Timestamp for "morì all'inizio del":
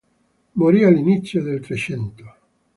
0.53-1.59